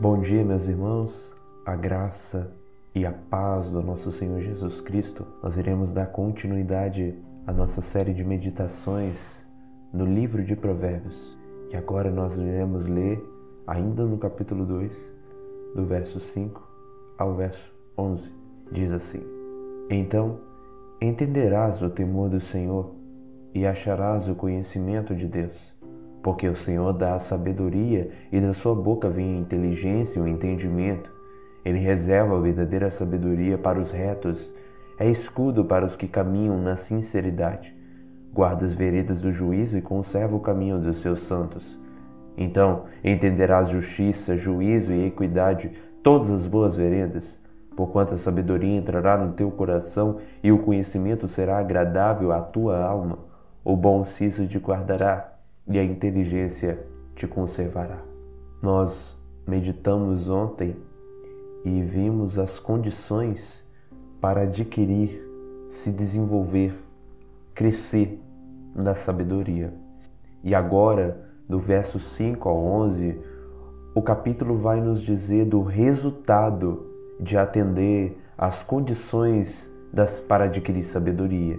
[0.00, 1.32] Bom dia, meus irmãos.
[1.64, 2.52] A graça
[2.92, 5.24] e a paz do nosso Senhor Jesus Cristo.
[5.40, 7.14] Nós iremos dar continuidade
[7.46, 9.46] à nossa série de meditações
[9.92, 11.38] no livro de Provérbios.
[11.72, 13.22] E agora nós iremos ler,
[13.68, 15.12] ainda no capítulo 2,
[15.76, 16.60] do verso 5
[17.16, 18.32] ao verso 11.
[18.72, 19.22] Diz assim:
[19.88, 20.40] Então
[21.00, 22.92] entenderás o temor do Senhor
[23.54, 25.72] e acharás o conhecimento de Deus
[26.24, 30.26] porque o Senhor dá a sabedoria e da sua boca vem a inteligência e o
[30.26, 31.12] entendimento.
[31.62, 34.54] Ele reserva a verdadeira sabedoria para os retos,
[34.98, 37.76] é escudo para os que caminham na sinceridade.
[38.32, 41.78] Guarda as veredas do juízo e conserva o caminho dos seus santos.
[42.38, 47.38] Então entenderás justiça, juízo e equidade, todas as boas veredas.
[47.76, 53.18] Porquanto a sabedoria entrará no teu coração e o conhecimento será agradável à tua alma,
[53.62, 55.33] o bom siso te guardará
[55.66, 58.02] e a inteligência te conservará.
[58.62, 60.76] Nós meditamos ontem
[61.64, 63.64] e vimos as condições
[64.20, 65.22] para adquirir,
[65.68, 66.74] se desenvolver,
[67.54, 68.20] crescer
[68.74, 69.72] na sabedoria.
[70.42, 73.20] E agora, do verso 5 ao 11,
[73.94, 76.86] o capítulo vai nos dizer do resultado
[77.20, 81.58] de atender às condições das, para adquirir sabedoria.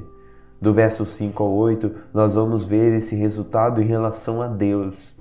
[0.60, 5.16] Do verso 5 ao 8, nós vamos ver esse resultado em relação a Deus.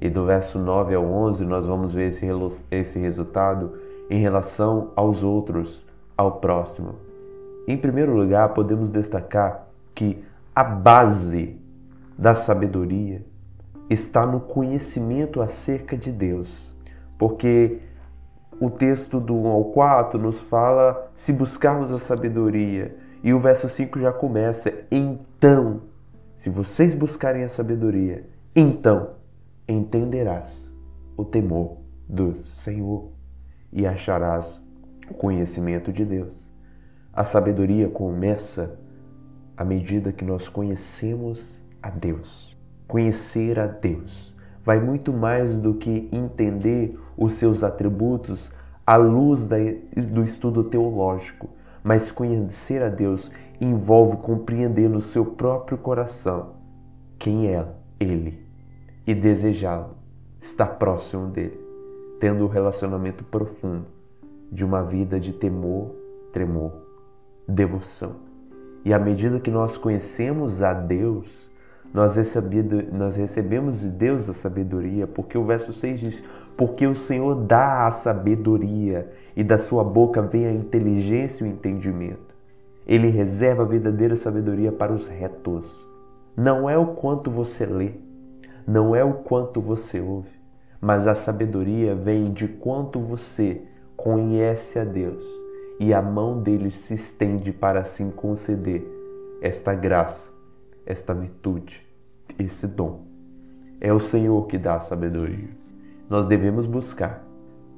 [0.00, 2.26] E do verso 9 ao 11, nós vamos ver esse,
[2.70, 3.72] esse resultado
[4.10, 6.96] em relação aos outros, ao próximo.
[7.66, 10.22] Em primeiro lugar, podemos destacar que
[10.54, 11.58] a base
[12.18, 13.24] da sabedoria
[13.88, 16.76] está no conhecimento acerca de Deus.
[17.18, 17.80] Porque
[18.60, 22.94] o texto do 1 ao 4 nos fala se buscarmos a sabedoria
[23.24, 25.80] e o verso 5 já começa: Então,
[26.34, 29.14] se vocês buscarem a sabedoria, então
[29.66, 30.70] entenderás
[31.16, 33.10] o temor do Senhor
[33.72, 34.60] e acharás
[35.10, 36.52] o conhecimento de Deus.
[37.14, 38.78] A sabedoria começa
[39.56, 42.54] à medida que nós conhecemos a Deus.
[42.86, 48.52] Conhecer a Deus vai muito mais do que entender os seus atributos
[48.86, 49.48] à luz
[50.12, 51.48] do estudo teológico
[51.84, 53.30] mas conhecer a Deus
[53.60, 56.54] envolve compreender no seu próprio coração
[57.18, 57.66] quem é
[58.00, 58.42] Ele
[59.06, 59.90] e desejá-lo,
[60.40, 61.60] estar próximo dele,
[62.18, 63.84] tendo um relacionamento profundo
[64.50, 65.94] de uma vida de temor,
[66.32, 66.72] tremor,
[67.46, 68.16] devoção.
[68.82, 71.50] E à medida que nós conhecemos a Deus,
[71.94, 72.16] nós,
[72.92, 76.24] nós recebemos de Deus a sabedoria, porque o verso 6 diz:
[76.56, 81.50] Porque o Senhor dá a sabedoria, e da sua boca vem a inteligência e o
[81.52, 82.34] entendimento.
[82.84, 85.88] Ele reserva a verdadeira sabedoria para os retos.
[86.36, 87.92] Não é o quanto você lê,
[88.66, 90.34] não é o quanto você ouve,
[90.80, 93.62] mas a sabedoria vem de quanto você
[93.96, 95.24] conhece a Deus
[95.78, 98.84] e a mão dele se estende para assim conceder
[99.40, 100.33] esta graça
[100.86, 101.86] esta virtude,
[102.38, 103.04] esse dom.
[103.80, 105.48] É o Senhor que dá a sabedoria.
[106.08, 107.24] Nós devemos buscar,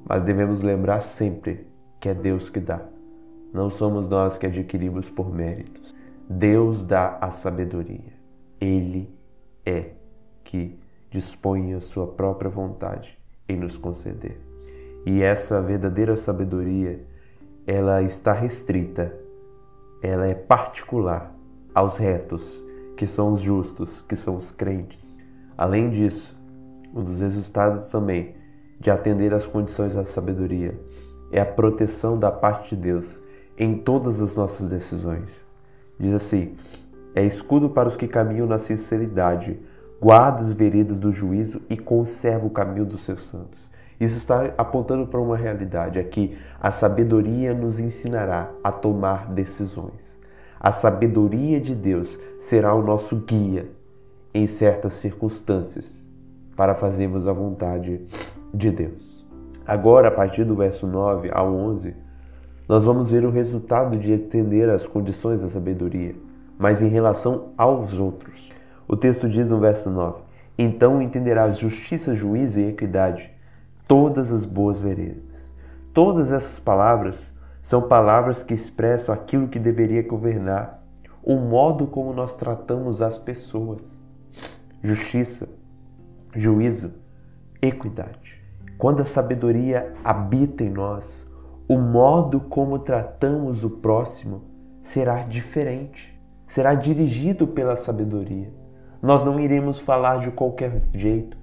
[0.07, 1.67] mas devemos lembrar sempre
[1.99, 2.81] que é Deus que dá.
[3.53, 5.95] Não somos nós que adquirimos por méritos.
[6.29, 8.13] Deus dá a sabedoria.
[8.59, 9.09] Ele
[9.65, 9.91] é
[10.43, 10.77] que
[11.09, 14.37] dispõe a sua própria vontade em nos conceder.
[15.05, 17.05] E essa verdadeira sabedoria,
[17.65, 19.13] ela está restrita,
[20.01, 21.33] ela é particular
[21.73, 22.63] aos retos
[22.97, 25.21] que são os justos, que são os crentes.
[25.57, 26.35] Além disso,
[26.93, 28.35] um dos resultados também
[28.79, 30.77] de atender às condições da sabedoria
[31.31, 33.21] é a proteção da parte de Deus
[33.57, 35.45] em todas as nossas decisões.
[35.99, 36.55] Diz assim:
[37.15, 39.59] é escudo para os que caminham na sinceridade,
[40.01, 43.71] guarda as veredas do juízo e conserva o caminho dos seus santos.
[43.99, 50.19] Isso está apontando para uma realidade, é que a sabedoria nos ensinará a tomar decisões.
[50.59, 53.69] A sabedoria de Deus será o nosso guia
[54.33, 56.07] em certas circunstâncias
[56.55, 58.01] para fazermos a vontade
[58.53, 59.25] de Deus.
[59.65, 61.93] Agora, a partir do verso 9 ao 11,
[62.67, 66.15] nós vamos ver o resultado de entender as condições da sabedoria,
[66.57, 68.51] mas em relação aos outros.
[68.87, 70.21] O texto diz no verso 9:
[70.57, 73.31] Então entenderás justiça, juízo e equidade,
[73.87, 75.55] todas as boas veredas.
[75.93, 77.33] Todas essas palavras
[77.67, 80.81] são palavras que expressam aquilo que deveria governar,
[81.21, 84.01] o modo como nós tratamos as pessoas.
[84.81, 85.49] Justiça,
[86.33, 86.93] juízo,
[87.61, 88.41] equidade.
[88.77, 91.27] Quando a sabedoria habita em nós,
[91.67, 94.43] o modo como tratamos o próximo
[94.81, 96.17] será diferente,
[96.47, 98.49] será dirigido pela sabedoria.
[99.01, 101.37] Nós não iremos falar de qualquer jeito,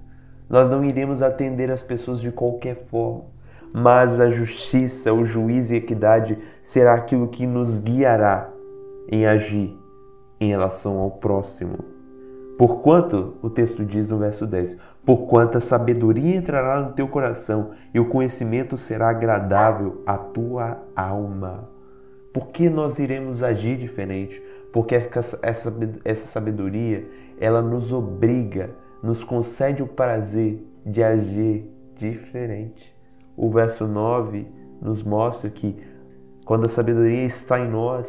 [0.49, 3.34] nós não iremos atender as pessoas de qualquer forma
[3.77, 8.49] mas a justiça, o juízo e a equidade será aquilo que nos guiará
[9.11, 9.77] em agir
[10.39, 11.79] em relação ao próximo.
[12.57, 17.99] Porquanto, o texto diz no verso 10, porquanto a sabedoria entrará no teu coração e
[17.99, 21.67] o conhecimento será agradável à tua alma.
[22.31, 24.41] Por que nós iremos agir diferente?
[24.71, 25.37] Porque essa,
[26.15, 27.05] sabedoria,
[27.41, 28.69] ela nos obriga,
[29.03, 32.94] nos concede o prazer de agir diferente.
[33.37, 34.47] O verso 9
[34.81, 35.75] nos mostra que
[36.45, 38.07] quando a sabedoria está em nós,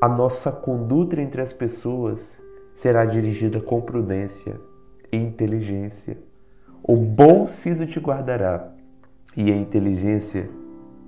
[0.00, 2.42] a nossa conduta entre as pessoas
[2.74, 4.60] será dirigida com prudência
[5.10, 6.18] e inteligência.
[6.82, 8.72] O bom siso te guardará
[9.36, 10.50] e a inteligência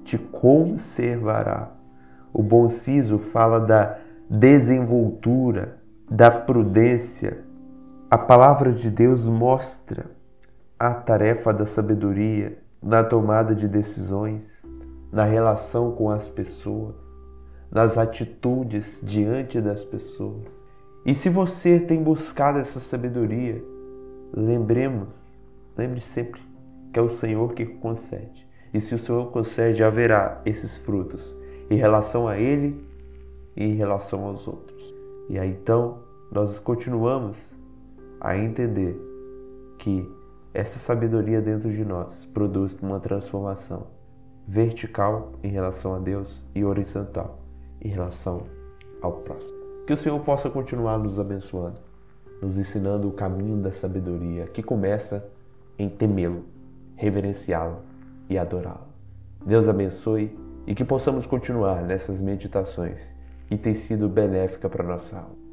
[0.05, 1.73] te conservará.
[2.33, 3.99] O bom siso fala da
[4.31, 7.45] desenvoltura, da prudência.
[8.11, 10.07] A palavra de Deus mostra
[10.79, 14.63] a tarefa da sabedoria na tomada de decisões,
[15.11, 17.15] na relação com as pessoas
[17.75, 20.47] nas atitudes diante das pessoas.
[21.05, 23.63] E se você tem buscado essa sabedoria,
[24.33, 25.09] lembremos,
[25.77, 26.41] lembre sempre
[26.93, 28.49] que é o Senhor que concede.
[28.73, 31.37] E se o Senhor concede, haverá esses frutos
[31.69, 32.81] em relação a Ele
[33.57, 34.95] e em relação aos outros.
[35.29, 35.99] E aí então
[36.31, 37.59] nós continuamos
[38.21, 38.97] a entender
[39.79, 40.09] que
[40.55, 43.89] essa sabedoria dentro de nós produz uma transformação
[44.47, 47.41] vertical em relação a Deus e horizontal
[47.83, 48.45] em relação
[49.03, 49.59] ao próximo.
[49.85, 51.81] Que o Senhor possa continuar nos abençoando,
[52.41, 55.29] nos ensinando o caminho da sabedoria que começa
[55.77, 56.45] em temê-lo,
[56.95, 57.79] reverenciá-lo
[58.31, 58.87] e adorá-lo.
[59.45, 63.13] Deus abençoe e que possamos continuar nessas meditações
[63.49, 65.44] que têm sido benéfica para nossa alma.